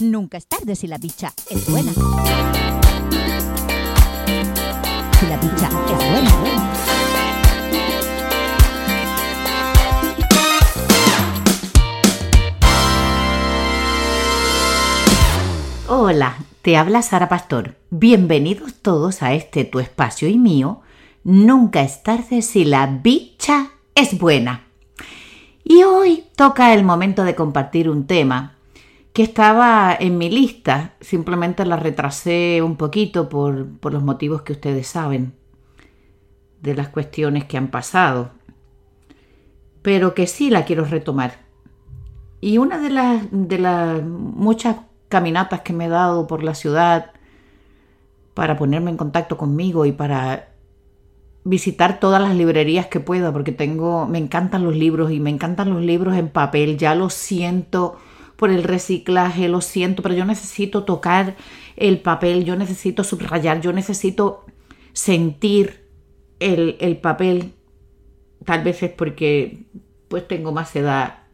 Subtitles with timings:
[0.00, 1.92] Nunca es tarde si la dicha es buena.
[5.18, 6.30] Si la dicha es buena.
[15.88, 17.74] Hola, te habla Sara Pastor.
[17.90, 20.80] Bienvenidos todos a este tu espacio y mío.
[21.24, 24.64] Nunca es tarde si la bicha es buena.
[25.64, 28.57] Y hoy toca el momento de compartir un tema
[29.12, 34.52] que estaba en mi lista, simplemente la retrasé un poquito por, por los motivos que
[34.52, 35.34] ustedes saben,
[36.60, 38.30] de las cuestiones que han pasado,
[39.82, 41.46] pero que sí la quiero retomar.
[42.40, 44.76] Y una de las, de las muchas
[45.08, 47.12] caminatas que me he dado por la ciudad
[48.34, 50.50] para ponerme en contacto conmigo y para
[51.42, 55.70] visitar todas las librerías que pueda porque tengo me encantan los libros y me encantan
[55.70, 57.96] los libros en papel, ya lo siento
[58.38, 61.34] por el reciclaje, lo siento, pero yo necesito tocar
[61.74, 64.46] el papel, yo necesito subrayar, yo necesito
[64.92, 65.84] sentir
[66.38, 67.54] el, el papel.
[68.44, 69.64] Tal vez es porque
[70.06, 71.24] pues tengo más edad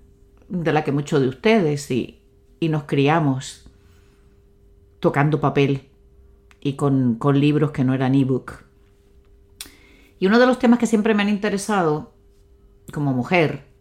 [0.49, 2.23] de la que muchos de ustedes y,
[2.59, 3.69] y nos criamos
[4.99, 5.91] tocando papel
[6.63, 8.65] y con, con libros que no eran ebook.
[10.19, 12.15] Y uno de los temas que siempre me han interesado
[12.95, 13.74] como mujer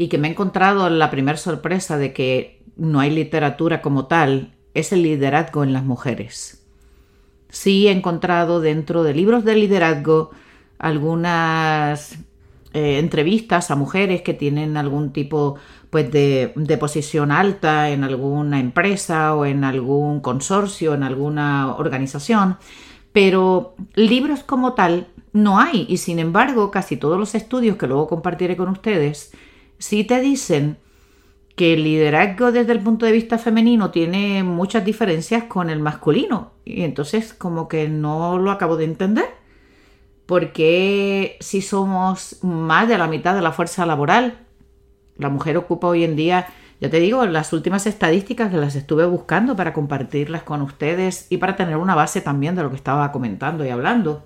[0.00, 4.54] y que me he encontrado la primera sorpresa de que no hay literatura como tal
[4.72, 6.64] es el liderazgo en las mujeres.
[7.48, 10.30] Sí he encontrado dentro de libros de liderazgo
[10.78, 12.12] algunas
[12.74, 15.56] eh, entrevistas a mujeres que tienen algún tipo
[15.90, 22.56] pues de, de, posición alta en alguna empresa o en algún consorcio, en alguna organización,
[23.10, 28.06] pero libros como tal no hay y sin embargo casi todos los estudios que luego
[28.06, 29.32] compartiré con ustedes
[29.78, 30.78] sí te dicen
[31.56, 36.52] que el liderazgo desde el punto de vista femenino tiene muchas diferencias con el masculino
[36.64, 39.26] y entonces como que no lo acabo de entender
[40.26, 44.46] porque si somos más de la mitad de la fuerza laboral
[45.18, 46.46] la mujer ocupa hoy en día,
[46.80, 51.38] ya te digo, las últimas estadísticas que las estuve buscando para compartirlas con ustedes y
[51.38, 54.24] para tener una base también de lo que estaba comentando y hablando.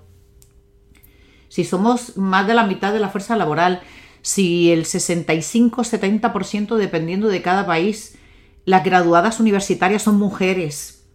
[1.49, 3.81] Si somos más de la mitad de la fuerza laboral,
[4.23, 8.17] si el 65-70% dependiendo de cada país,
[8.65, 11.05] las graduadas universitarias son mujeres,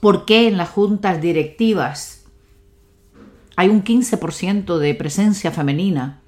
[0.00, 2.26] ¿por qué en las juntas directivas
[3.54, 6.20] hay un 15% de presencia femenina?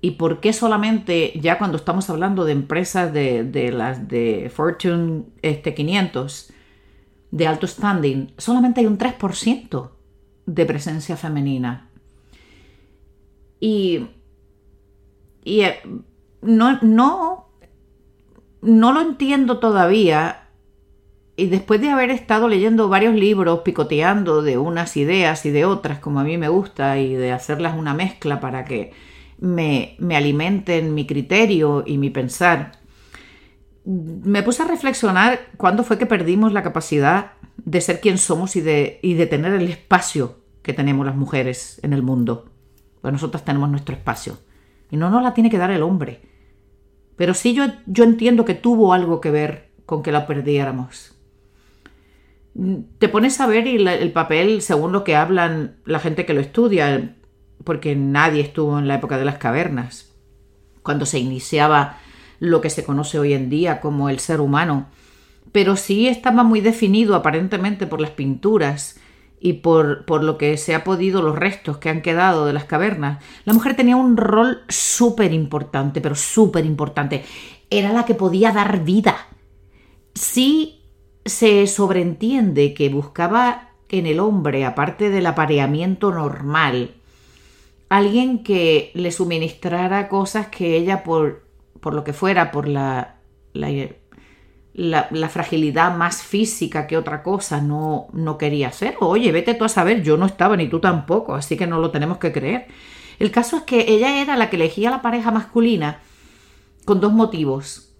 [0.00, 5.74] ¿Y por qué solamente ya cuando estamos hablando de empresas de, las de Fortune este,
[5.74, 6.52] 500
[7.32, 9.90] de alto standing, solamente hay un 3%
[10.46, 11.90] de presencia femenina?
[13.58, 14.06] Y,
[15.48, 15.80] y eh,
[16.42, 17.48] no, no,
[18.60, 20.48] no lo entiendo todavía.
[21.36, 26.00] Y después de haber estado leyendo varios libros, picoteando de unas ideas y de otras,
[26.00, 28.92] como a mí me gusta, y de hacerlas una mezcla para que
[29.38, 32.72] me, alimenten mi criterio y mi pensar.
[33.84, 38.60] Me puse a reflexionar cuándo fue que perdimos la capacidad de ser quien somos y
[38.60, 42.50] de, y de tener el espacio que tenemos las mujeres en el mundo.
[43.00, 44.36] Pues nosotras tenemos nuestro espacio.
[44.90, 46.22] Y no nos la tiene que dar el hombre.
[47.16, 51.14] Pero sí yo, yo entiendo que tuvo algo que ver con que la perdiéramos.
[52.98, 56.40] Te pones a ver y el papel, según lo que hablan la gente que lo
[56.40, 57.14] estudia,
[57.64, 60.12] porque nadie estuvo en la época de las cavernas,
[60.82, 61.98] cuando se iniciaba
[62.40, 64.86] lo que se conoce hoy en día como el ser humano,
[65.52, 69.00] pero sí estaba muy definido aparentemente por las pinturas
[69.40, 72.64] y por, por lo que se ha podido, los restos que han quedado de las
[72.64, 73.22] cavernas.
[73.44, 77.24] La mujer tenía un rol súper importante, pero súper importante.
[77.70, 79.28] Era la que podía dar vida.
[80.14, 80.82] Sí
[81.24, 86.94] se sobreentiende que buscaba en el hombre, aparte del apareamiento normal,
[87.88, 91.44] alguien que le suministrara cosas que ella por,
[91.80, 93.16] por lo que fuera, por la,
[94.78, 98.96] la, fragilidad más física que otra cosa, no, no quería hacer.
[99.00, 101.90] Oye, vete tú a saber, yo no estaba ni tú tampoco, así que no lo
[101.90, 102.68] tenemos que creer.
[103.18, 105.98] El caso es que ella era la que elegía la pareja masculina
[106.84, 107.92] con dos motivos.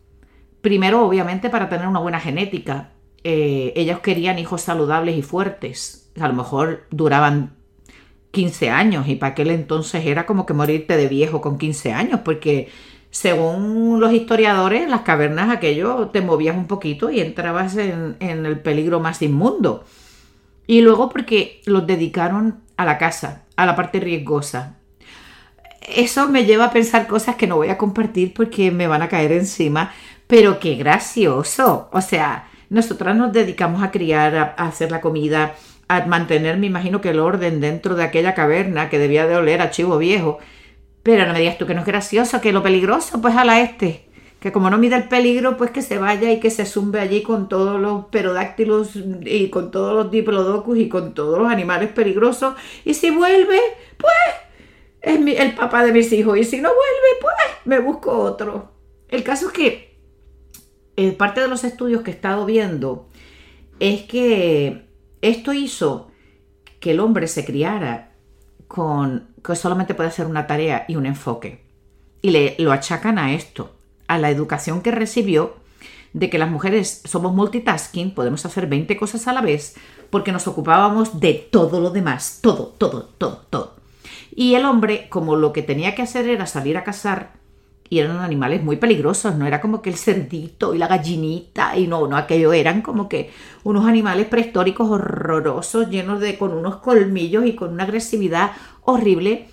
[0.60, 2.92] Primero, obviamente, para tener una buena genética.
[3.24, 6.12] Eh, ellos querían hijos saludables y fuertes.
[6.20, 7.56] A lo mejor duraban
[8.30, 12.20] 15 años y para aquel entonces era como que morirte de viejo con 15 años
[12.24, 12.68] porque
[13.10, 19.00] según los historiadores las cavernas aquello te movías un poquito y entrabas en, el peligro
[19.00, 19.84] más inmundo.
[20.66, 24.76] Y luego porque los dedicaron a la casa, a la parte riesgosa.
[25.80, 29.08] Eso me lleva a pensar cosas que no voy a compartir porque me van a
[29.08, 29.92] caer encima,
[30.26, 31.88] Pero qué gracioso.
[31.90, 35.54] O sea, nosotras nos dedicamos a criar, a, a hacer la comida,
[35.88, 39.62] a mantener, me imagino que el orden dentro de aquella caverna que debía de oler
[39.62, 40.38] a chivo viejo.
[41.08, 43.62] Pero no me digas tú que no es gracioso, que lo peligroso, pues a la
[43.62, 44.04] este.
[44.40, 47.22] Que como no mide el peligro, pues que se vaya y que se zumbe allí
[47.22, 48.90] con todos los perodáctilos
[49.22, 52.56] y con todos los diplodocus y con todos los animales peligrosos.
[52.84, 53.58] Y si vuelve,
[53.96, 54.12] pues
[55.00, 56.36] es el papá de mis hijos.
[56.36, 57.34] Y si no vuelve, pues
[57.64, 58.72] me busco otro.
[59.08, 59.98] El caso es que
[60.96, 63.08] eh, parte de los estudios que he estado viendo
[63.80, 64.84] es que
[65.22, 66.10] esto hizo
[66.80, 68.12] que el hombre se criara
[68.66, 71.64] con que solamente puede hacer una tarea y un enfoque.
[72.22, 73.76] Y le lo achacan a esto,
[74.06, 75.56] a la educación que recibió
[76.12, 79.76] de que las mujeres somos multitasking, podemos hacer 20 cosas a la vez,
[80.10, 83.76] porque nos ocupábamos de todo lo demás, todo, todo, todo, todo.
[84.34, 87.32] Y el hombre, como lo que tenía que hacer era salir a cazar,
[87.90, 91.86] y eran animales muy peligrosos, no era como que el cerdito y la gallinita, y
[91.86, 93.30] no, no, aquello eran como que
[93.64, 98.52] unos animales prehistóricos horrorosos, llenos de, con unos colmillos y con una agresividad
[98.84, 99.48] horrible.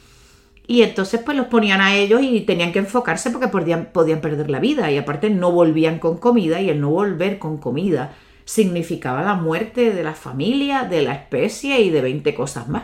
[0.67, 4.49] Y entonces pues los ponían a ellos y tenían que enfocarse porque podían, podían perder
[4.49, 8.15] la vida y aparte no volvían con comida y el no volver con comida
[8.45, 12.83] significaba la muerte de la familia, de la especie y de 20 cosas más.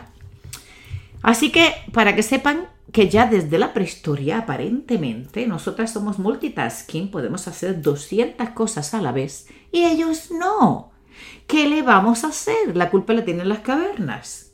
[1.22, 7.46] Así que para que sepan que ya desde la prehistoria aparentemente nosotras somos multitasking, podemos
[7.46, 10.90] hacer 200 cosas a la vez y ellos no.
[11.46, 12.76] ¿Qué le vamos a hacer?
[12.76, 14.52] La culpa la tienen las cavernas.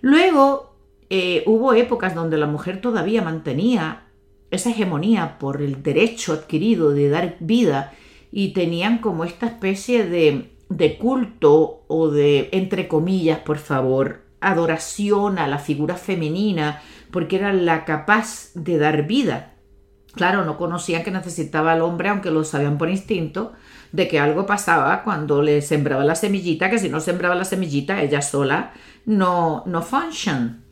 [0.00, 0.76] Luego
[1.10, 4.04] eh, hubo épocas donde la mujer todavía mantenía
[4.50, 7.92] esa hegemonía por el derecho adquirido de dar vida
[8.30, 15.38] y tenían como esta especie de, de culto o de, entre comillas, por favor, adoración
[15.38, 19.52] a la figura femenina porque era la capaz de dar vida.
[20.14, 23.52] Claro, no conocían que necesitaba al hombre, aunque lo sabían por instinto,
[23.92, 28.02] de que algo pasaba cuando le sembraba la semillita, que si no sembraba la semillita,
[28.02, 28.72] ella sola
[29.06, 30.64] no, no function.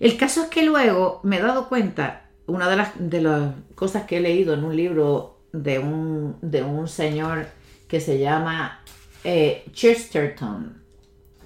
[0.00, 4.04] El caso es que luego me he dado cuenta, una de las, de las cosas
[4.04, 7.46] que he leído en un libro de un, de un señor
[7.88, 8.80] que se llama
[9.24, 10.82] eh, Chesterton,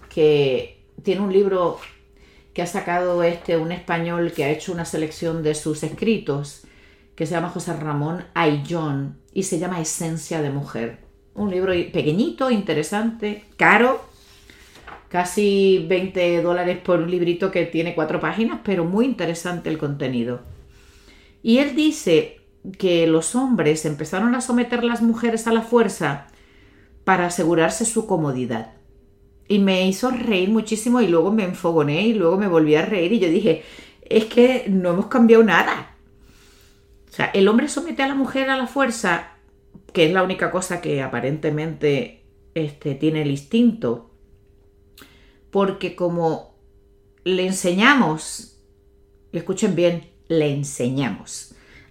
[0.08, 1.78] que tiene un libro
[2.60, 6.62] ha sacado este, un español que ha hecho una selección de sus escritos,
[7.14, 10.98] que se llama José Ramón Ayllón y se llama Esencia de Mujer.
[11.34, 14.04] Un libro pequeñito, interesante, caro,
[15.08, 20.40] casi 20 dólares por un librito que tiene cuatro páginas, pero muy interesante el contenido.
[21.42, 22.40] Y él dice
[22.78, 26.26] que los hombres empezaron a someter a las mujeres a la fuerza
[27.04, 28.79] para asegurarse su comodidad
[29.50, 33.14] y me hizo reír muchísimo y luego me enfogoné y luego me volví a reír
[33.14, 33.64] y yo dije,
[34.02, 35.96] es que no hemos cambiado nada.
[37.08, 39.32] O sea, el hombre somete a la mujer a la fuerza,
[39.92, 42.22] que es la única cosa que aparentemente
[42.54, 44.12] este, tiene el instinto,
[45.50, 46.54] porque como
[47.24, 48.62] le enseñamos,
[49.32, 51.49] escuchen bien, le enseñamos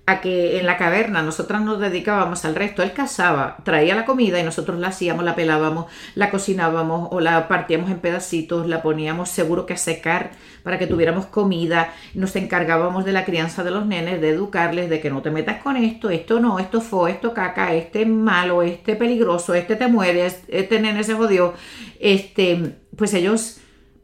[0.10, 2.82] a que en la caverna nosotras nos dedicábamos al resto.
[2.82, 5.86] Él cazaba, traía la comida y nosotros la hacíamos, la pelábamos,
[6.16, 10.32] la cocinábamos o la partíamos en pedacitos, la poníamos seguro que a secar
[10.64, 15.00] para que tuviéramos comida, nos encargábamos de la crianza de los nenes, de educarles, de
[15.00, 18.96] que no te metas con esto, esto no, esto fue, esto caca, este malo, este
[18.96, 21.54] peligroso, este te mueres, este nene se jodió.
[22.00, 23.59] Este, pues ellos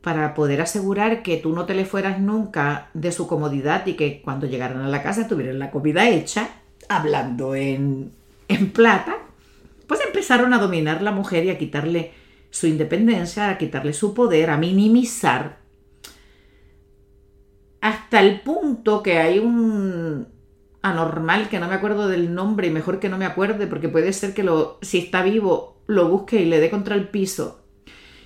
[0.06, 4.22] para poder asegurar que tú no te le fueras nunca de su comodidad y que
[4.22, 6.48] cuando llegaran a la casa tuvieran la comida hecha,
[6.88, 8.12] hablando en,
[8.48, 9.18] en plata,
[9.88, 12.12] pues empezaron a dominar la mujer y a quitarle
[12.52, 15.58] su independencia, a quitarle su poder, a minimizar,
[17.82, 20.28] hasta el punto que hay un
[20.84, 24.14] anormal que no me acuerdo del nombre y mejor que no me acuerde porque puede
[24.14, 27.65] ser que lo, si está vivo lo busque y le dé contra el piso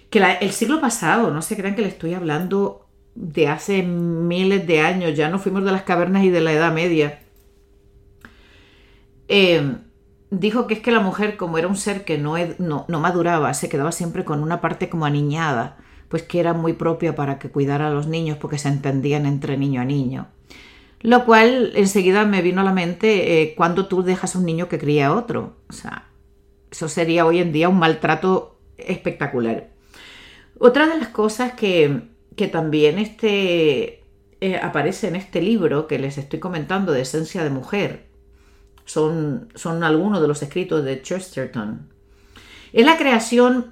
[0.09, 4.81] que el siglo pasado, no se crean que le estoy hablando de hace miles de
[4.81, 7.21] años, ya no fuimos de las cavernas y de la Edad Media.
[9.27, 9.79] Em,
[10.31, 13.53] dijo que es que la mujer, como era un ser que no, no, no, maduraba,
[13.53, 17.49] se quedaba siempre con una parte como aniñada, pues que era muy propia para que
[17.49, 20.27] cuidara a los niños porque se entendían entre niño a niño.
[21.01, 24.67] Lo cual enseguida me vino a la mente eh, cuando tú dejas a un niño
[24.67, 25.55] que cría a otro.
[25.69, 26.09] O sea,
[26.71, 29.68] eso sería hoy en día un maltrato espectacular.
[30.59, 32.03] Otra de las cosas que,
[32.51, 34.03] también este,
[34.41, 38.07] eh, aparece en este libro que les estoy comentando de Esencia de Mujer,
[38.83, 41.89] son, son algunos de los escritos de Chesterton,
[42.73, 43.71] es la creación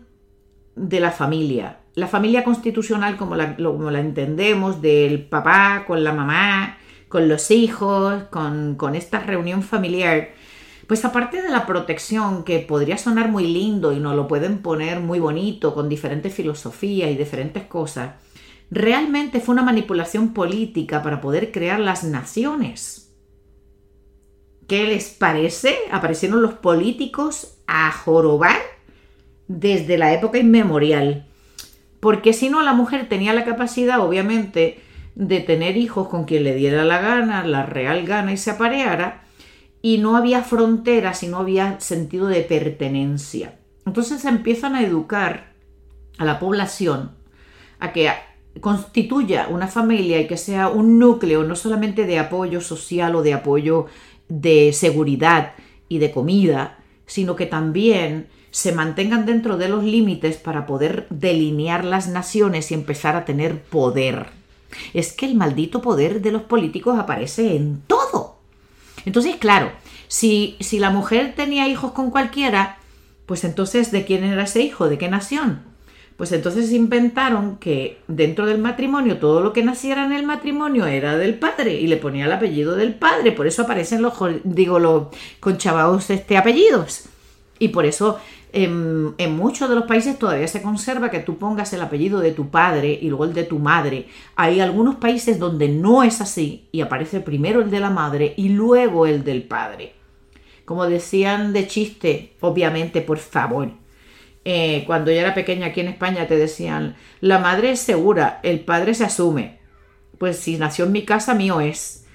[0.76, 6.14] de la familia, la familia constitucional como la, como la entendemos, del papá con la
[6.14, 6.78] mamá,
[7.10, 10.30] con los hijos, con, con esta reunión familiar
[10.88, 15.02] Pues aparte de la protección, que podría sonar muy lindo y nos lo pueden poner
[15.02, 18.16] muy bonito, con diferentes filosofías y diferentes cosas,
[18.72, 23.14] realmente fue una manipulación política para poder crear las naciones.
[24.68, 25.76] ¿Qué les parece?
[25.92, 28.58] Aparecieron los políticos a jorobar
[29.48, 31.28] desde la época inmemorial.
[32.00, 34.82] Porque si no, la mujer tenía la capacidad, obviamente,
[35.16, 39.27] de tener hijos con quien le diera la gana, la real gana y se apareara,
[39.82, 43.58] y no había fronteras y no había sentido de pertenencia.
[43.86, 45.54] Entonces empiezan a educar
[46.18, 47.12] a la población
[47.80, 48.10] a que
[48.60, 53.34] constituya una familia y que sea un núcleo no solamente de apoyo social o de
[53.34, 53.86] apoyo
[54.30, 55.54] de seguridad
[55.88, 61.86] y de comida, sino que también se mantengan dentro de los límites para poder delinear
[61.86, 64.28] las naciones y empezar a tener poder.
[64.94, 68.27] Es que el maldito poder de los políticos aparece en todo.
[69.08, 69.72] Entonces, claro,
[70.10, 72.78] si, si la mujer tenía hijos con cualquiera,
[73.26, 74.90] pues entonces, ¿de quién era ese hijo?
[74.90, 75.62] ¿De qué nación?
[76.18, 81.18] Pues entonces inventaron que dentro del matrimonio todo lo que naciera en el matrimonio era
[81.18, 83.32] del padre y le ponía el apellido del padre.
[83.32, 85.08] Por eso aparecen los, digo, los
[85.40, 87.06] conchavados este, apellidos.
[87.60, 88.20] Y por eso
[88.54, 92.50] en, muchos de los países todavía se conserva que tú pongas el apellido de tu
[92.50, 94.08] padre y luego el de tu madre.
[94.36, 98.50] Hay algunos países donde no es así y aparece primero el de la madre y
[98.50, 99.94] luego el del padre.
[100.66, 103.72] Como decían de chiste, obviamente, por favor
[104.50, 108.62] eh, cuando yo era pequeña aquí en España te decían, la madre es segura, el
[108.62, 109.60] padre se asume.
[110.18, 112.07] Pues si nació en mi casa, mío es.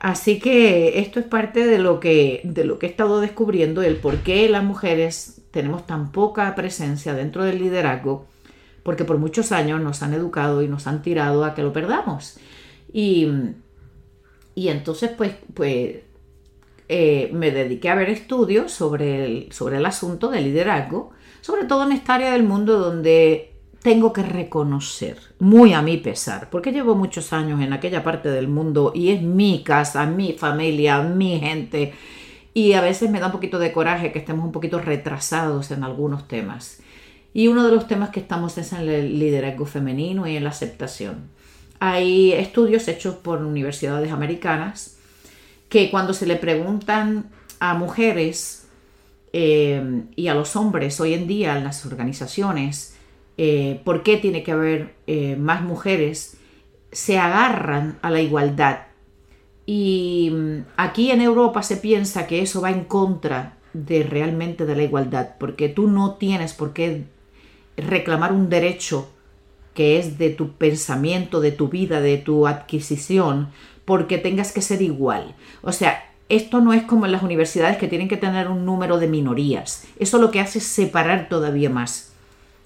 [0.00, 3.96] Así que esto es parte de lo que, de lo que he estado descubriendo, el
[3.96, 8.26] por qué las mujeres tenemos tan poca presencia dentro del liderazgo,
[8.82, 12.38] porque por muchos años nos han educado y nos han tirado a que lo perdamos.
[12.92, 13.28] Y,
[14.54, 15.96] y entonces, pues, pues
[16.88, 21.84] eh, me dediqué a ver estudios sobre el, sobre el asunto del liderazgo sobre todo
[21.84, 23.47] en esta área del mundo donde
[23.82, 28.48] tengo que reconocer, muy a mi pesar, porque llevo muchos años en aquella parte del
[28.48, 31.94] mundo y es mi casa, mi familia, mi gente,
[32.54, 35.84] y a veces me da un poquito de coraje que estemos un poquito retrasados en
[35.84, 36.80] algunos temas.
[37.32, 40.50] Y uno de los temas que estamos es en el liderazgo femenino y en la
[40.50, 41.28] aceptación.
[41.78, 44.96] Hay estudios hechos por universidades americanas
[45.68, 47.30] que cuando se le preguntan
[47.60, 48.66] a mujeres
[49.32, 52.97] eh, y a los hombres hoy en día en las organizaciones,
[53.38, 56.36] eh, por qué tiene que haber eh, más mujeres,
[56.90, 58.80] se agarran a la igualdad.
[59.64, 64.74] Y mm, aquí en Europa se piensa que eso va en contra de realmente de
[64.74, 67.04] la igualdad, porque tú no tienes por qué
[67.76, 69.08] reclamar un derecho
[69.72, 73.50] que es de tu pensamiento, de tu vida, de tu adquisición,
[73.84, 75.36] porque tengas que ser igual.
[75.62, 78.98] O sea, esto no es como en las universidades que tienen que tener un número
[78.98, 79.86] de minorías.
[80.00, 82.07] Eso lo que hace es separar todavía más.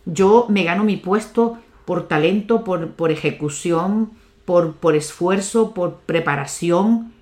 [0.04, 4.10] Yo me gano mi puesto por talento, por, ejecución,
[4.44, 7.12] por, por esfuerzo, por preparación,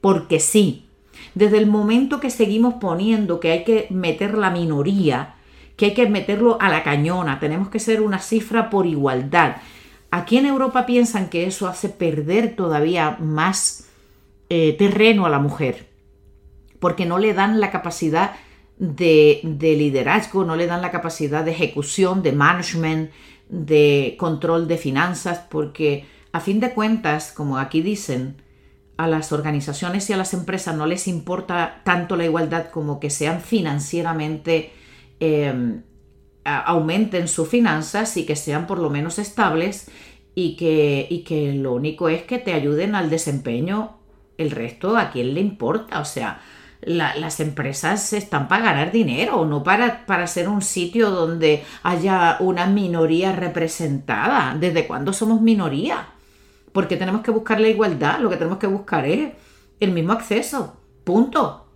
[0.00, 0.86] porque sí.
[1.34, 5.34] Desde el momento que seguimos poniendo que hay que meter la minoría,
[5.76, 9.56] que hay que meterlo a la cañona, tenemos que ser una cifra por igualdad.
[10.10, 13.88] Aquí en Europa piensan que eso hace perder todavía más
[14.48, 15.90] eh, terreno a la mujer
[16.80, 18.32] porque no le dan la capacidad
[18.80, 23.10] de, liderazgo, no le dan la capacidad de ejecución, de management,
[23.50, 28.42] de control de finanzas, porque a fin de cuentas, como aquí dicen,
[28.96, 33.10] a las organizaciones y a las empresas no les importa tanto la igualdad como que
[33.10, 34.72] sean financieramente,
[35.20, 35.82] em,
[36.44, 39.90] aumenten sus finanzas y que sean por lo menos estables
[40.34, 43.98] y que, y que lo único es que te ayuden al desempeño,
[44.38, 46.40] el resto a quién le importa, o sea,
[46.82, 52.66] las empresas están para ganar dinero, no para, para ser un sitio donde haya una
[52.66, 54.56] minoría representada.
[54.58, 56.08] ¿Desde cuándo somos minoría?
[56.72, 59.32] Porque tenemos que buscar la igualdad, lo que tenemos que buscar es
[59.78, 60.76] el mismo acceso.
[61.04, 61.66] Punto.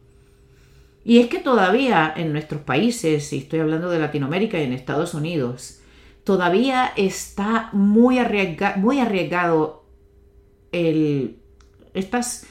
[1.05, 5.13] Y es que todavía en nuestros países, y estoy hablando de Latinoamérica y en Estados
[5.13, 5.81] Unidos,
[6.25, 8.19] todavía está muy,
[8.77, 9.85] muy arriesgado
[10.73, 11.39] el,
[11.93, 12.47] estas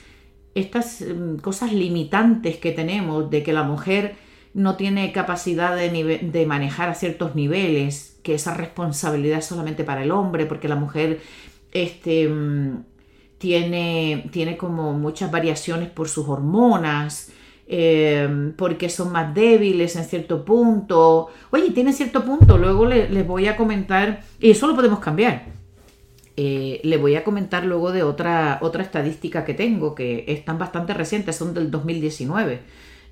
[0.56, 4.16] estas mm, cosas limitantes que tenemos de que la mujer
[4.54, 10.12] no tiene capacidad de, manejar a ciertos niveles, que esa responsabilidad es solamente para el
[10.12, 11.22] hombre, porque la mujer
[11.72, 12.84] este, mm,
[13.40, 17.32] tiene, tiene como muchas variaciones por sus hormonas,
[17.66, 21.30] eh, porque son más débiles en cierto punto.
[21.50, 25.63] Oye, tiene cierto punto, luego les voy a comentar, y eso lo podemos cambiar.
[26.36, 30.94] Eh, le voy a comentar luego de otra, otra estadística que tengo, que están bastante
[30.94, 32.62] recientes, son del 2019.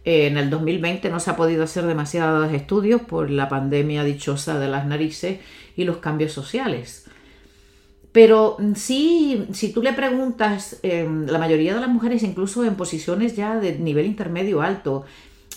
[0.04, 4.60] Eh, en el 2020 no se ha podido hacer demasiados estudios por la pandemia dichosa
[4.60, 5.40] de las narices
[5.78, 7.06] y los cambios sociales.
[8.12, 12.76] Pero mm, sí, si tú le preguntas, em, la mayoría de las mujeres, incluso en
[12.76, 15.06] posiciones ya de nivel intermedio alto,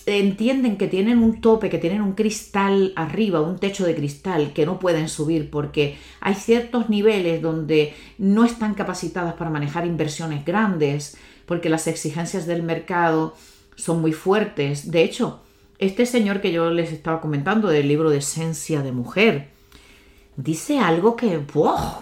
[0.07, 4.67] entienden que tienen un tope, que tienen un cristal arriba, un techo de cristal que
[4.67, 11.17] no pueden subir porque hay ciertos niveles donde no están capacitadas para manejar inversiones grandes,
[11.47, 13.35] porque las exigencias del mercado
[13.77, 14.91] son muy fuertes.
[14.91, 15.41] De hecho,
[15.79, 19.49] este señor que yo les estaba comentando del libro de Esencia de Mujer,
[20.37, 21.41] dice algo que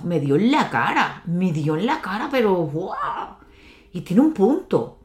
[0.04, 2.92] me dio en la cara, me dio en la cara, pero ¡wow!
[3.92, 4.98] y tiene un punto.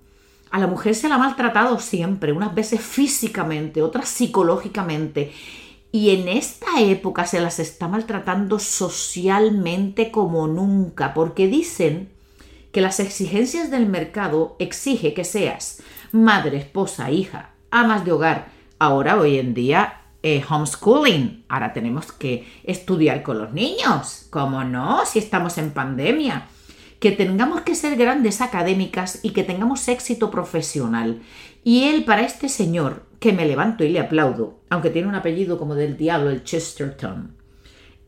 [0.51, 5.31] A la mujer se la ha maltratado siempre, unas veces físicamente, otras psicológicamente.
[5.91, 12.09] Y en esta época se las está maltratando socialmente como nunca, porque dicen
[12.71, 18.49] que las exigencias del mercado exige que seas madre, esposa, hija, amas de hogar.
[18.79, 21.45] Ahora, hoy en día, eh, homeschooling.
[21.47, 24.27] Ahora tenemos que estudiar con los niños.
[24.29, 25.05] ¿Cómo no?
[25.05, 26.47] Si estamos en pandemia.
[26.99, 31.21] Que tengamos que ser grandes académicas y que tengamos éxito profesional.
[31.63, 35.57] Y él, para este señor, que me levanto y le aplaudo, aunque tiene un apellido
[35.57, 37.35] como del diablo, el Chesterton,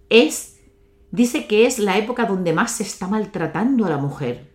[0.09, 0.59] es,
[1.11, 4.49] dice que es la época donde más se está maltratando a la mujer.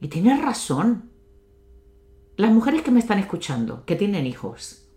[0.00, 1.10] Y tiene razón.
[2.36, 4.88] Las mujeres que me están escuchando, que tienen hijos,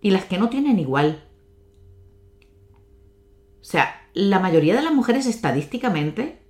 [0.00, 1.24] y las que no tienen igual.
[3.60, 6.41] O sea, la mayoría de las mujeres estadísticamente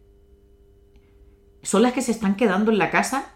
[1.62, 3.35] son las que se están quedando en la casa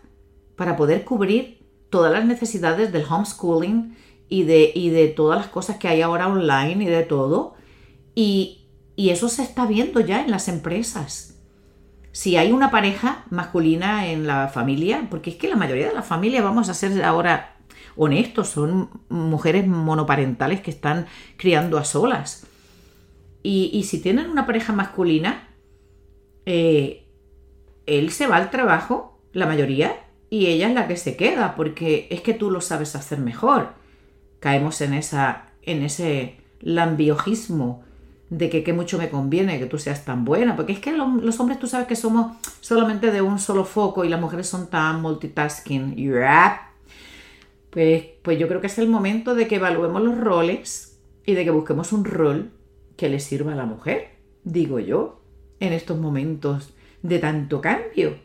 [0.56, 3.97] para poder cubrir todas las necesidades del homeschooling
[4.28, 7.54] y de, y de todas las cosas que hay ahora online y de todo.
[8.14, 8.66] Y,
[8.97, 11.37] y eso se está viendo ya en las empresas
[12.16, 16.06] si hay una pareja masculina en la familia, porque es que la mayoría de las
[16.06, 17.59] familias, vamos a ser ahora
[17.95, 22.47] honestos, son mujeres monoparentales que están criando a solas.
[23.42, 25.51] Y, si tienen una pareja masculina,
[26.46, 27.06] eh,
[27.87, 29.96] él se va al trabajo, la mayoría,
[30.29, 33.70] y ella es la que se queda, porque es que tú lo sabes hacer mejor.
[34.40, 37.85] Caemos en, esa, en ese lambiojismo
[38.29, 41.61] de que, mucho me conviene que tú seas tan buena, porque es que los hombres
[41.61, 45.94] tú sabes que somos solamente de un solo foco y las mujeres son tan multitasking.
[47.70, 51.44] Pues, pues yo creo que es el momento de que evaluemos los roles y de
[51.44, 52.51] que busquemos un rol
[52.96, 55.20] que le sirva a la mujer, digo yo,
[55.61, 56.75] en estos momentos
[57.09, 58.19] de tanto cambio.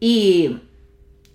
[0.00, 0.58] Y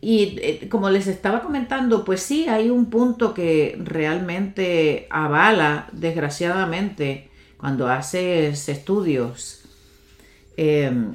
[0.03, 7.29] y eh, como les estaba comentando, pues sí, hay un punto que realmente avala, desgraciadamente,
[7.55, 9.63] cuando haces estudios.
[10.57, 11.13] Em,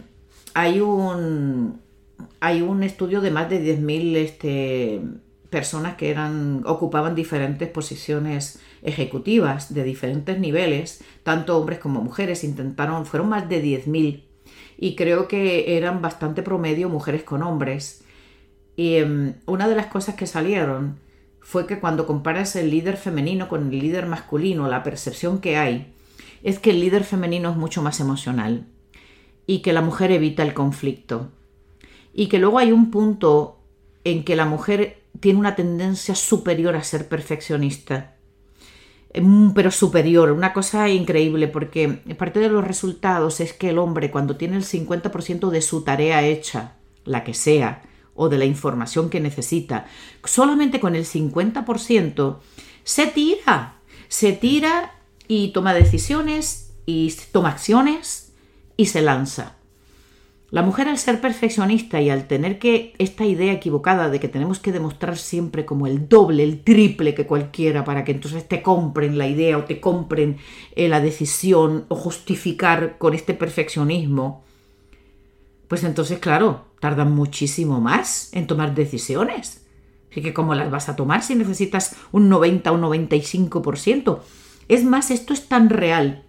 [0.54, 1.82] hay, un,
[2.40, 5.02] hay un estudio de más de 10.000 este,
[5.50, 13.04] personas que eran, ocupaban diferentes posiciones ejecutivas de diferentes niveles, tanto hombres como mujeres, intentaron,
[13.04, 14.27] fueron más de 10.000
[14.78, 18.04] y creo que eran bastante promedio mujeres con hombres
[18.78, 21.00] y em, una de las cosas que salieron
[21.40, 25.92] fue que cuando comparas el líder femenino con el líder masculino, la percepción que hay
[26.44, 28.66] es que el líder femenino es mucho más emocional
[29.48, 31.32] y que la mujer evita el conflicto.
[32.14, 33.58] Y que luego hay un punto
[34.04, 38.17] en que la mujer tiene una tendencia superior a ser perfeccionista.
[39.10, 44.10] Em, pero superior, una cosa increíble, porque parte de los resultados es que el hombre
[44.10, 47.82] cuando tiene el 50% de su tarea hecha, la que sea,
[48.14, 49.86] o de la información que necesita,
[50.24, 52.38] solamente con el 50%,
[52.84, 53.76] se tira,
[54.08, 54.94] se tira
[55.26, 58.32] y toma decisiones y toma acciones
[58.76, 59.57] y se lanza.
[60.50, 64.60] La mujer al ser perfeccionista y al tener que esta idea equivocada de que tenemos
[64.60, 69.18] que demostrar siempre como el doble, el triple que cualquiera para que entonces te compren
[69.18, 70.38] la idea o te compren
[70.74, 74.42] eh, la decisión o justificar con este perfeccionismo,
[75.68, 79.66] pues entonces claro, tardan muchísimo más en tomar decisiones.
[80.10, 84.20] Así que ¿cómo las vas a tomar si necesitas un 90 o un 95%?
[84.68, 86.24] Es más, esto es tan real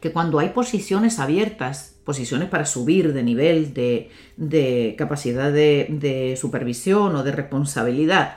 [0.00, 7.14] que cuando hay posiciones abiertas, posiciones para subir de nivel de, capacidad de, de supervisión
[7.16, 8.36] o de responsabilidad,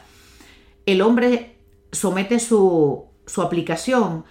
[0.86, 1.56] el hombre
[1.92, 4.26] somete su, su aplicación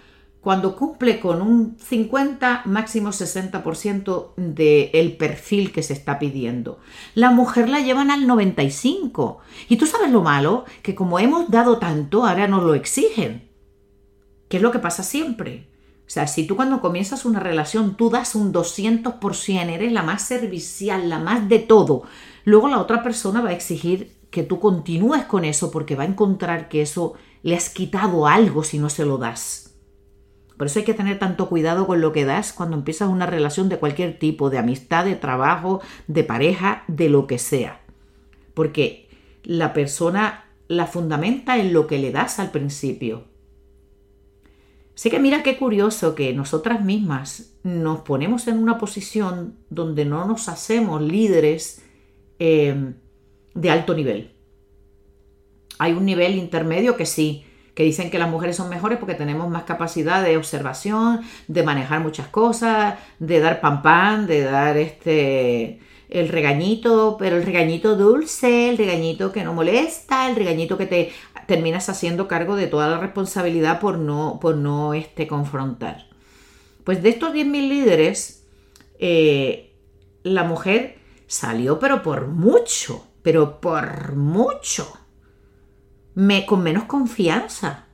[0.45, 6.77] cuando cumple con un 50, máximo 60% del perfil que se está pidiendo.
[7.15, 9.39] La mujer la llevan al 95.
[9.69, 13.49] Y tú sabes lo malo, que como hemos dado tanto, ahora nos lo exigen.
[14.47, 15.67] ¿Qué es lo que pasa siempre?
[16.07, 20.21] O sea, si tú cuando comienzas una relación, tú das un 200%, eres la más
[20.21, 22.03] servicial, la más de todo,
[22.43, 26.07] luego la otra persona va a exigir que tú continúes con eso porque va a
[26.07, 29.73] encontrar que eso le has quitado algo si no se lo das.
[30.57, 33.67] Por eso hay que tener tanto cuidado con lo que das cuando empiezas una relación
[33.67, 37.81] de cualquier tipo, de amistad, de trabajo, de pareja, de lo que sea.
[38.53, 39.09] Porque
[39.43, 43.25] la persona la fundamenta en lo que le das al principio.
[44.95, 50.25] Así que mira qué curioso que nosotras mismas nos ponemos en una posición donde no
[50.25, 51.83] nos hacemos líderes
[52.39, 52.93] eh,
[53.53, 54.31] de alto nivel.
[55.79, 59.49] Hay un nivel intermedio que sí, que dicen que las mujeres son mejores porque tenemos
[59.49, 65.79] más capacidad de observación, de manejar muchas cosas, de dar pan pan, de dar este
[66.07, 71.11] el regañito, pero el regañito dulce, el regañito que no molesta, el regañito que te
[71.47, 76.07] terminas haciendo cargo de toda la responsabilidad por no, por no este, confrontar.
[76.83, 78.47] Pues de estos 10.000 líderes,
[78.99, 79.73] eh,
[80.23, 84.87] la mujer salió pero por mucho, pero por mucho,
[86.13, 87.85] me, con menos confianza.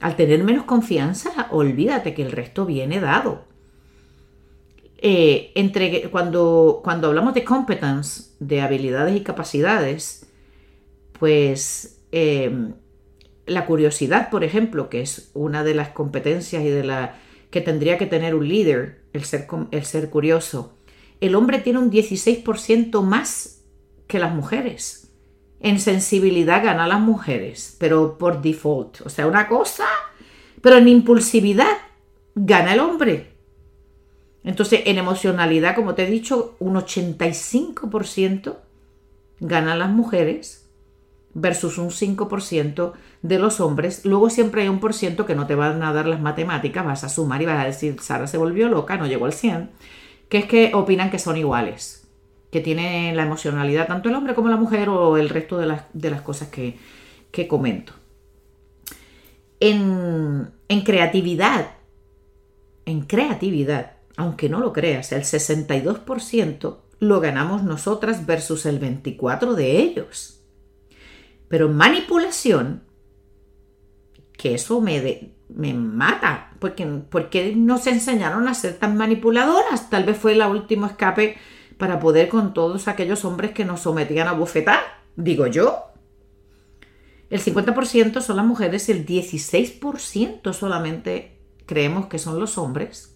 [0.00, 3.44] Al tener menos confianza, olvídate que el resto viene dado.
[4.98, 10.26] Eh, entre, cuando, cuando hablamos de competence, de habilidades y capacidades,
[11.18, 12.50] pues eh,
[13.44, 17.18] la curiosidad, por ejemplo, que es una de las competencias y de la
[17.50, 20.78] que tendría que tener un líder, el ser, curioso,
[21.20, 23.64] el hombre tiene un 16% más
[24.06, 25.12] que las mujeres.
[25.60, 29.02] En sensibilidad gana las mujeres, pero por default.
[29.02, 29.86] O sea, una cosa,
[30.62, 31.76] pero en impulsividad
[32.34, 33.34] gana el hombre.
[34.42, 38.56] Entonces, en emocionalidad, como te he dicho, un 85%
[39.40, 40.65] ganan las mujeres
[41.38, 44.04] versus un 5% de los hombres.
[44.04, 47.04] Luego siempre hay un por ciento que no te van a dar las matemáticas, vas
[47.04, 49.70] a sumar y vas a decir, Sara se volvió loca, no llegó al 100
[50.28, 52.08] que es que opinan que son iguales,
[52.50, 56.20] que tienen la emocionalidad tanto el hombre como la mujer o el resto de las,
[56.22, 56.78] cosas que,
[57.48, 57.92] comento.
[59.60, 61.70] En, en creatividad,
[62.84, 69.78] en creatividad, aunque no lo creas, el 62% lo ganamos nosotras versus el 24% de
[69.78, 70.35] ellos.
[71.48, 72.82] Pero manipulación,
[74.36, 79.90] que eso me, me mata, porque, porque no se enseñaron a ser tan manipuladoras.
[79.90, 81.36] Tal vez fue el último escape
[81.78, 84.80] para poder con todos aquellos hombres que nos sometían a bofetar,
[85.16, 85.84] digo yo.
[87.28, 93.14] El 50% son las mujeres el 16% solamente creemos que son los hombres.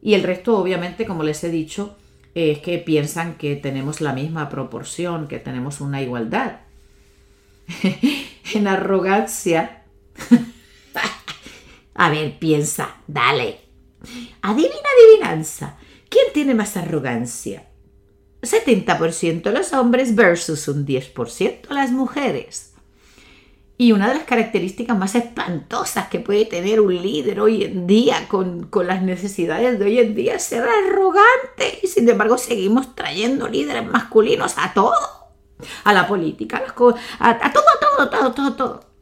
[0.00, 1.96] Y el resto, obviamente, como les he dicho,
[2.34, 6.60] es que piensan que tenemos la misma proporción, que tenemos una igualdad.
[8.54, 9.84] en arrogancia
[11.94, 13.60] a ver, piensa, dale.
[14.42, 15.76] Adivina, adivinanza.
[16.08, 17.68] ¿Quién tiene más arrogancia?
[18.42, 22.74] 70% los hombres versus un 10% las mujeres.
[23.78, 28.26] Y una de las características más espantosas que puede tener un líder hoy en día
[28.28, 31.80] con, las necesidades de hoy en día es ser arrogante.
[31.82, 34.94] Y sin embargo seguimos trayendo líderes masculinos a todo.
[35.84, 36.62] A la política,
[37.18, 38.96] a, a todo, todo, todo, todo, todo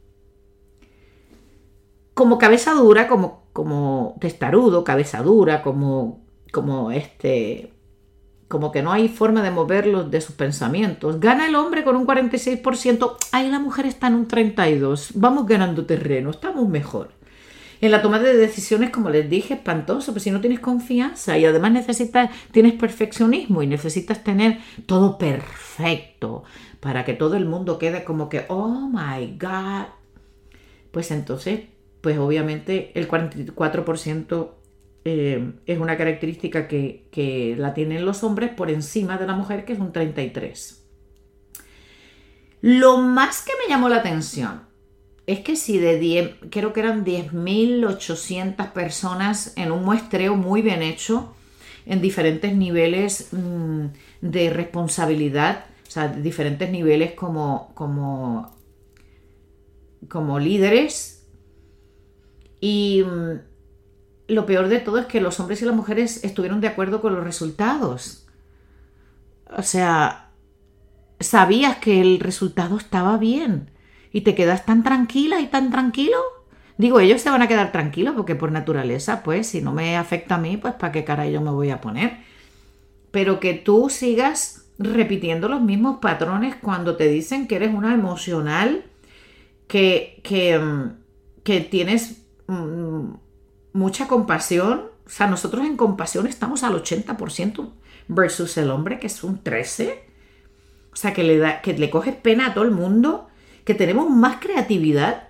[2.14, 7.72] como cabeza dura, como, como testarudo, cabeza dura, como, como este,
[8.48, 11.18] como que no hay forma de moverlos de sus pensamientos.
[11.18, 15.10] Gana el hombre con un 46%, ahí la mujer está en un 32%.
[15.16, 17.10] Vamos ganando terreno, estamos mejor.
[17.84, 21.44] En la toma de decisiones, como les dije, espantoso, pero si no tienes confianza y
[21.44, 26.44] además necesitas, tienes perfeccionismo y necesitas tener todo perfecto
[26.80, 29.88] para que todo el mundo quede como que, oh my God,
[30.92, 31.60] pues entonces
[32.00, 34.50] pues obviamente el 44%
[35.04, 39.74] eh, es una característica que, la tienen los hombres por encima de la mujer, que
[39.74, 40.78] es un 33%.
[42.62, 44.72] Lo más que me llamó la atención
[45.26, 50.82] es que si de 10, creo que eran 10.800 personas en un muestreo muy bien
[50.82, 51.34] hecho,
[51.86, 53.86] en diferentes niveles mm,
[54.20, 58.54] de responsabilidad, o sea, diferentes niveles como, como,
[60.08, 61.26] como líderes,
[62.60, 63.40] y mm,
[64.28, 67.14] lo peor de todo es que los hombres y las mujeres estuvieron de acuerdo con
[67.14, 68.26] los resultados.
[69.56, 70.30] O sea,
[71.20, 73.70] sabías que el resultado estaba bien
[74.14, 76.16] y te quedas tan tranquila y tan tranquilo.
[76.78, 80.36] Digo, ellos se van a quedar tranquilos porque por naturaleza, pues, si no me afecta
[80.36, 82.16] a mí, pues, ¿para qué cara yo me voy a poner?
[83.10, 88.86] Pero que tú sigas repitiendo los mismos patrones cuando te dicen que eres una emocional,
[89.68, 90.96] que, que, mm,
[91.44, 93.14] que tienes Mm,
[93.72, 94.90] mucha compasión.
[95.06, 97.72] O sea, nosotros en compasión estamos al 80%
[98.08, 99.94] versus el hombre que es un 13%.
[100.92, 103.28] O sea, que le, da, que le coges pena a todo el mundo,
[103.64, 105.28] que tenemos más creatividad,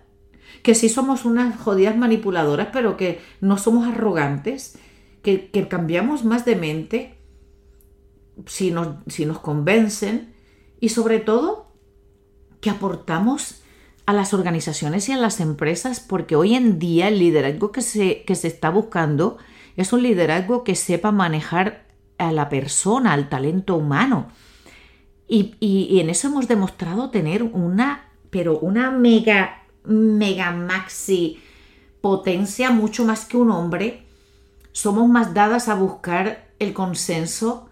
[0.62, 4.78] que sí somos unas jodidas manipuladoras, pero que no somos arrogantes,
[5.22, 7.18] que, que cambiamos más de mente
[8.46, 10.34] si nos, si nos convencen
[10.80, 11.72] y sobre todo
[12.60, 13.62] que aportamos
[14.06, 18.22] a las organizaciones y a las empresas porque hoy en día el liderazgo que se,
[18.24, 19.38] que se está buscando
[19.76, 21.86] es un liderazgo que sepa manejar
[22.18, 24.28] a la persona, al talento humano.
[25.26, 31.38] Y, y, en eso hemos demostrado tener una, pero una mega, mega maxi
[32.00, 34.02] potencia mucho más que un hombre.
[34.72, 37.68] Somos más dadas a buscar el consenso,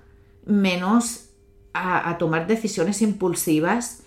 [0.47, 1.31] menos
[1.75, 4.05] a, tomar decisiones impulsivas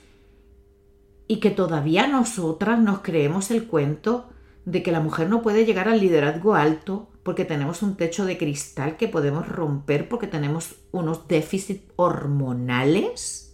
[1.27, 4.29] y que todavía nosotras nos creemos el cuento
[4.63, 8.37] de que la mujer no puede llegar al liderazgo alto porque tenemos un techo de
[8.37, 13.44] cristal que podemos romper porque tenemos unos déficits hormonales.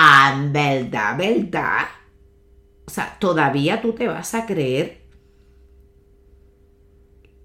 [0.00, 1.86] Ah, verdad, verdad.
[2.86, 5.02] O sea, todavía tú te vas a creer.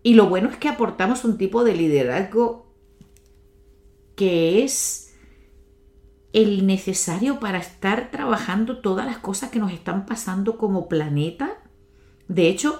[0.03, 2.71] Y lo bueno es que aportamos un tipo de liderazgo
[4.15, 5.15] que es
[6.31, 11.57] el necesario para estar trabajando todas las cosas que nos están pasando como planeta.
[12.27, 12.79] De hecho,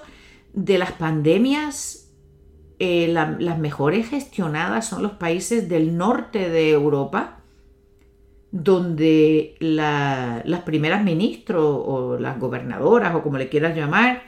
[0.52, 2.12] de las pandemias,
[2.78, 7.40] eh, las mejores gestionadas son los países del norte de Europa,
[8.56, 14.22] donde las primeras ministros o las gobernadoras o como le quieras llamar,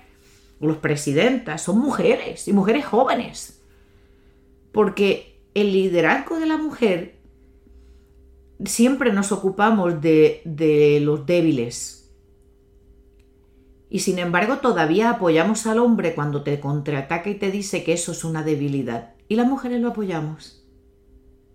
[0.59, 3.63] los presidentas, son mujeres y mujeres jóvenes.
[4.73, 7.21] Porque el liderazgo de la mujer
[8.65, 12.13] siempre nos ocupamos de, los débiles.
[13.89, 18.11] Y sin embargo todavía apoyamos al hombre cuando te contraataca y te dice que eso
[18.11, 19.15] es una debilidad.
[19.29, 20.67] Y las mujeres lo apoyamos.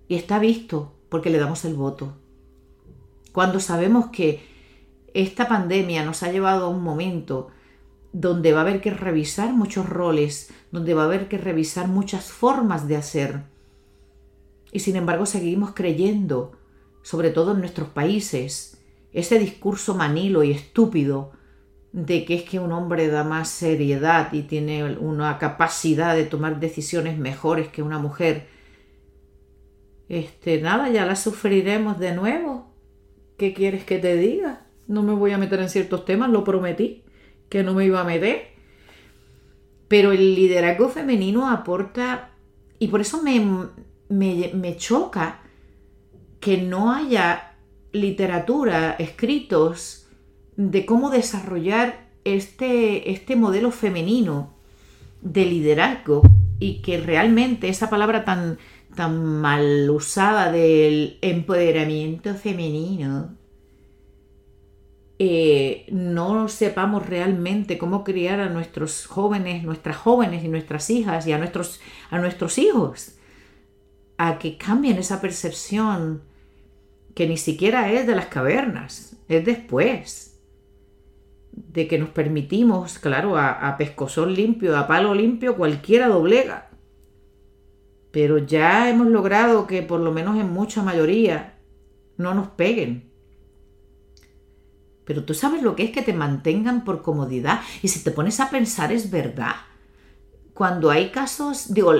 [0.08, 2.14] Y está visto porque le damos el voto.
[3.32, 4.44] Cuando sabemos que
[5.13, 7.50] esta pandemia nos ha llevado a un momento
[8.13, 12.26] donde va a haber que revisar muchos roles, donde va a haber que revisar muchas
[12.26, 13.44] formas de hacer.
[14.72, 16.58] Y sin embargo seguimos creyendo
[17.02, 18.78] sobre todo en nuestros países,
[19.12, 21.32] ese discurso manilo y estúpido
[21.91, 26.60] de que es que un hombre da más seriedad y tiene una capacidad de tomar
[26.60, 28.48] decisiones mejores que una mujer.
[30.08, 32.71] Este, nada, ya la sufriremos de nuevo.
[33.42, 34.62] ¿Qué quieres que te diga?
[34.88, 37.02] No me voy a meter en ciertos temas, lo prometí,
[37.50, 38.50] que no me iba a meter.
[39.88, 42.30] Pero el liderazgo femenino aporta,
[42.78, 43.44] y por eso me,
[44.10, 45.40] me, me choca
[46.40, 47.54] que no haya
[47.92, 50.08] literatura, escritos
[50.56, 54.54] de cómo desarrollar este, este modelo femenino
[55.24, 56.22] de liderazgo
[56.60, 58.60] y que realmente esa palabra tan,
[58.96, 63.38] tan mal usada del empoderamiento femenino
[65.24, 71.32] eh, no sepamos realmente cómo criar a nuestros jóvenes, nuestras jóvenes y nuestras hijas y
[71.32, 73.20] a nuestros, a nuestros hijos
[74.18, 76.24] a que cambien esa percepción
[77.14, 80.40] que ni siquiera es de las cavernas, es después
[81.52, 86.71] de que nos permitimos, claro, a, pescozón limpio, a palo limpio, cualquiera doblega.
[88.12, 91.58] Pero ya hemos logrado que por lo menos en mucha mayoría
[92.17, 93.10] no nos peguen.
[95.06, 97.62] Pero tú sabes lo que es que te mantengan por comodidad.
[97.82, 99.56] Y si te pones a pensar es verdad.
[100.54, 101.93] Cuando hay casos, digo,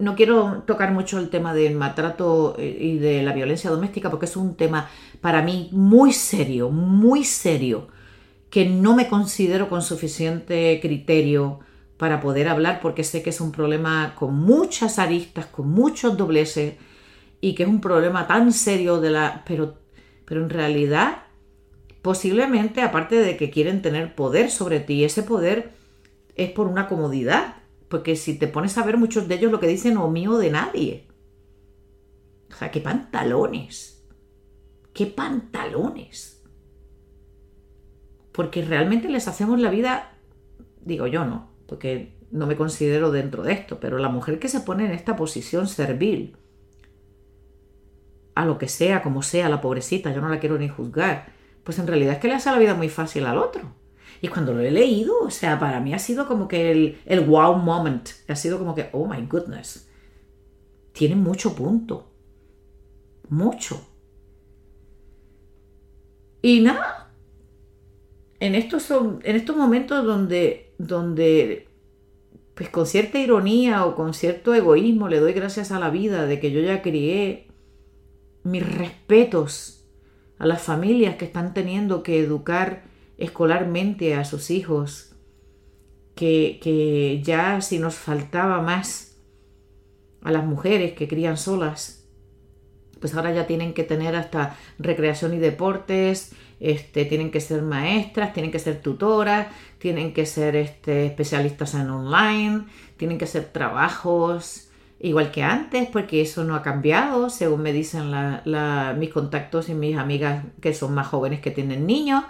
[0.00, 4.26] no quiero tocar mucho el tema del maltrato eh, y de la violencia doméstica porque
[4.26, 4.88] es un tema
[5.20, 7.88] para mí muy serio, muy serio,
[8.48, 11.60] que no me considero con suficiente criterio
[12.00, 16.76] para poder hablar porque sé que es un problema con muchas aristas, con muchos dobleces
[17.42, 19.44] y que es un problema tan serio de la...
[19.46, 19.76] pero,
[20.24, 21.24] pero en realidad
[22.00, 25.72] posiblemente aparte de que quieren tener poder sobre ti, ese poder
[26.36, 27.56] es por una comodidad
[27.90, 30.50] porque si te pones a ver muchos de ellos lo que dicen o mío de
[30.52, 31.06] nadie.
[32.50, 34.02] O sea, qué pantalones.
[34.94, 36.42] Qué pantalones.
[38.32, 40.14] Porque realmente les hacemos la vida,
[40.80, 44.58] digo yo no, porque no me considero dentro de esto, pero la mujer que se
[44.58, 46.36] pone en esta posición servil,
[48.34, 51.78] a lo que sea, como sea, la pobrecita, yo no la quiero ni juzgar, pues
[51.78, 53.72] en realidad es que le hace la vida muy fácil al otro.
[54.20, 56.72] Y cuando lo he leído, o sea, para mí ha sido como que
[57.06, 58.08] el, wow moment.
[58.26, 59.88] Ha sido como que, oh my goodness.
[60.90, 62.10] Tiene mucho punto.
[63.28, 63.80] Mucho.
[66.42, 67.12] Y nada.
[68.40, 71.68] En estos, en estos momentos donde, donde,
[72.54, 76.40] pues con cierta ironía o con cierto egoísmo le doy gracias a la vida de
[76.40, 77.48] que yo ya crié
[78.44, 79.84] mis respetos
[80.38, 82.84] a las familias que están teniendo que educar
[83.18, 85.14] escolarmente a sus hijos,
[86.14, 89.18] que, que ya si nos faltaba más
[90.22, 92.08] a las mujeres que crían solas,
[93.00, 98.32] pues ahora ya tienen que tener hasta recreación y deportes, este, tienen que ser maestras,
[98.34, 102.66] tienen que ser tutoras, tienen que ser este, especialistas en online,
[102.98, 104.68] tienen que hacer trabajos
[105.00, 108.12] igual que antes, porque eso no ha cambiado, según me dicen
[108.98, 112.22] mis contactos y mis amigas que son más jóvenes que tienen niños,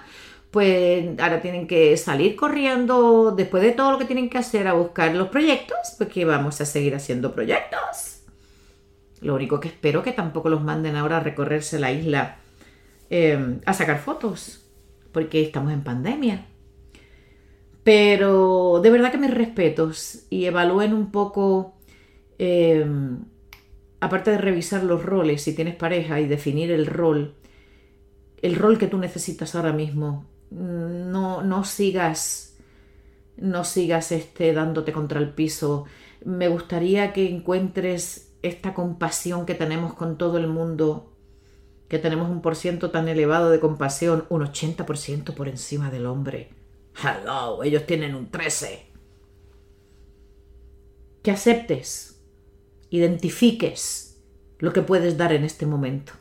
[0.52, 4.74] pues ahora tienen que salir corriendo después de todo lo que tienen que hacer a
[4.74, 8.20] buscar los proyectos, porque vamos a seguir haciendo proyectos.
[9.20, 12.39] Lo único que espero que tampoco los manden ahora a recorrerse la isla
[13.10, 14.64] eh, a sacar fotos,
[15.12, 16.46] porque estamos en pandemia.
[17.82, 21.74] Pero de verdad que mis respetos y evalúen un poco,
[22.38, 22.86] eh,
[24.00, 27.34] aparte de revisar los roles, si tienes pareja y definir el rol,
[28.42, 30.26] el rol que tú necesitas ahora mismo.
[30.50, 32.56] No, no sigas,
[33.36, 35.84] no sigas este, dándote contra el piso.
[36.24, 41.09] Me gustaría que encuentres esta compasión que tenemos con todo el mundo,
[41.90, 46.60] que tenemos un por ciento tan elevado de compasión, un 80% por encima del hombre
[47.02, 48.86] Hello, ellos tienen un 13.
[51.22, 52.22] Que aceptes,
[52.90, 54.22] identifiques
[54.58, 56.12] lo que puedes dar en este momento.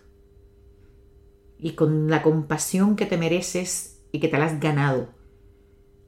[1.57, 5.09] Y con la compasión que te mereces y que te la has ganado,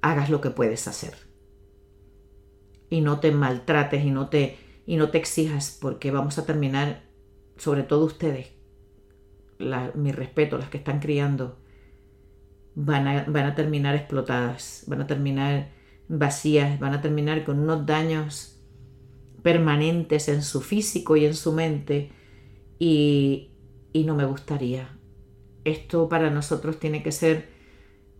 [0.01, 1.15] hagas lo que puedes hacer.
[2.89, 7.03] Y no te maltrates y no te, y no te exijas porque vamos a terminar,
[7.57, 8.51] sobre todo ustedes,
[9.95, 11.57] mi respeto, las que están criando,
[12.75, 15.69] van a, terminar explotadas, van a terminar
[16.07, 18.59] vacías, van a terminar con unos daños
[19.41, 22.11] permanentes en su físico y en su mente
[22.79, 23.51] y,
[23.93, 24.97] y no me gustaría.
[25.63, 27.49] Esto para nosotros tiene que ser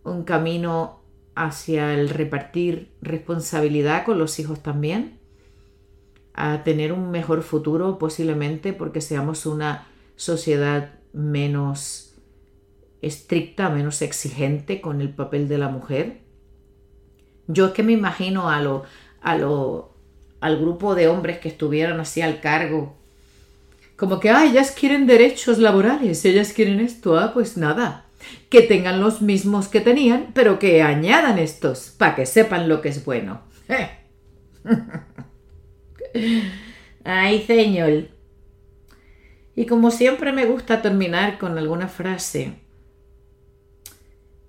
[0.03, 1.01] un camino
[1.35, 5.19] hacia el repartir responsabilidad con los hijos también,
[6.33, 12.15] a tener un mejor futuro posiblemente porque seamos una sociedad menos
[13.01, 16.21] estricta, menos exigente con el papel de la mujer.
[17.47, 18.83] Yo es que me imagino a lo,
[19.21, 19.93] a lo,
[20.39, 23.01] al grupo de hombres que estuvieran así al cargo,
[24.01, 28.07] como que, ellas quieren derechos laborales, ellas quieren esto, ah, pues nada,
[28.49, 32.89] que tengan los mismos que tenían, pero que añadan estos, para que sepan lo que
[32.89, 33.41] es bueno.
[37.03, 38.07] Ay, señor.
[39.61, 42.55] Y como siempre me gusta terminar con alguna frase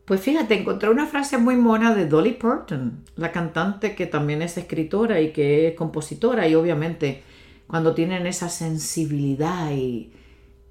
[0.05, 4.59] pues fíjate, encontré una frase muy mona de Dolly Parton, la cantante que también es
[4.59, 7.22] escritora y que es compositora y obviamente
[7.66, 10.12] cuando tienen esa sensibilidad y,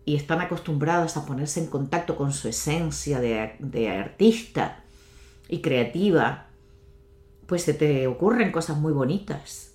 [0.06, 4.84] están acostumbradas a ponerse en contacto con su esencia de, de artista
[5.48, 6.48] y creativa,
[7.46, 9.72] pues se te ocurren cosas muy bonitas.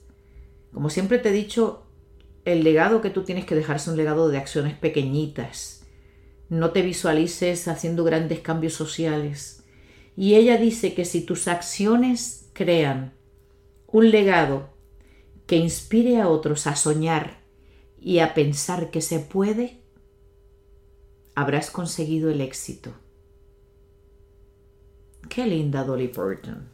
[0.74, 1.85] Como siempre te he dicho,
[2.46, 5.84] el legado que tú tienes que dejar es un legado de acciones pequeñitas,
[6.48, 9.64] no te visualices haciendo grandes cambios sociales.
[10.16, 13.14] Y ella dice que si tus acciones crean
[13.88, 14.70] un legado
[15.46, 17.40] que inspire a otros a soñar
[18.00, 19.80] y a pensar que se puede,
[21.34, 22.94] habrás conseguido el éxito.
[25.28, 26.68] Qué linda Dolly Parton.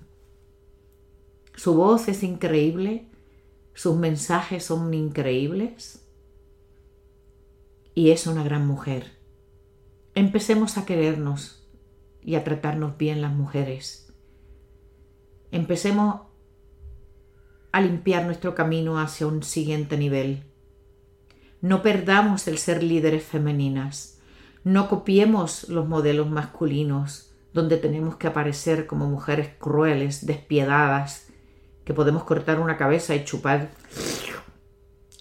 [1.54, 3.06] Su voz es increíble,
[3.74, 6.06] sus mensajes son increíbles
[7.94, 9.18] y es una gran mujer.
[10.14, 11.68] Empecemos a querernos
[12.20, 14.12] y a tratarnos bien las mujeres.
[15.50, 16.22] Empecemos
[17.72, 20.44] a limpiar nuestro camino hacia un siguiente nivel.
[21.60, 24.20] No perdamos el ser líderes femeninas.
[24.64, 31.31] No copiemos los modelos masculinos donde tenemos que aparecer como mujeres crueles, despiedadas,
[31.92, 33.70] que podemos cortar una cabeza y chupar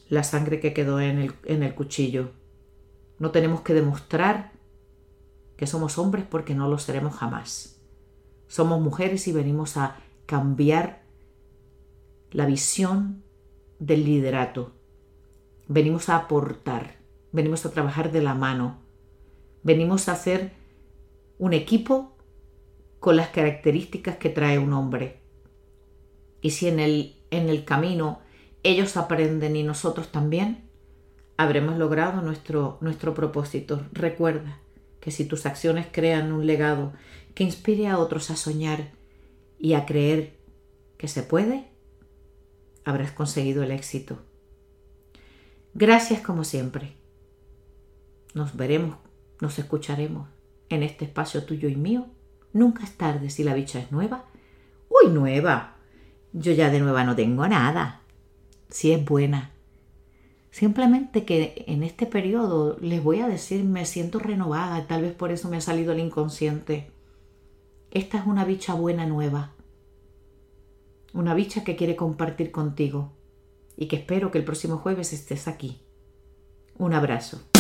[0.08, 2.32] la sangre que quedó en el, en el cuchillo.
[3.20, 4.54] No tenemos que demostrar
[5.58, 7.82] que somos hombres porque no lo seremos jamás.
[8.48, 11.04] Somos mujeres y venimos a cambiar
[12.32, 13.22] la visión
[13.80, 14.72] del liderato.
[15.68, 16.96] Venimos a aportar,
[17.34, 18.80] venimos a trabajar de la mano,
[19.62, 20.54] venimos a hacer
[21.38, 22.16] un equipo
[23.02, 25.21] con las características que trae un hombre.
[26.42, 28.20] Y si en el, en el camino
[28.64, 30.70] ellos aprenden y nosotros también,
[31.38, 33.84] habremos logrado nuestro, nuestro propósito.
[33.92, 34.62] Recuerda,
[35.02, 36.94] que si tus acciones crean un legado
[37.34, 38.92] que inspire a otros a soñar
[39.60, 40.38] y a creer
[40.98, 41.68] que se puede,
[42.86, 44.20] habrás conseguido el éxito.
[45.74, 46.96] Gracias como siempre.
[48.34, 48.98] Nos veremos,
[49.42, 50.30] nos escucharemos
[50.70, 52.06] en este espacio tuyo y mío.
[52.54, 54.26] Nunca es tarde si la bicha es nueva.
[54.90, 55.78] ¡Uy, nueva!
[56.34, 58.02] Yo ya de nueva no tengo nada.
[58.70, 59.52] Si es buena.
[60.50, 65.32] Simplemente que en este periodo les voy a decir me siento renovada, tal vez por
[65.32, 66.92] eso me ha salido el inconsciente.
[67.90, 69.54] Esta es una bicha buena nueva.
[71.14, 73.14] Una bicha que quiere compartir contigo
[73.76, 75.82] y que espero que el próximo jueves estés aquí.
[76.78, 77.51] Un abrazo.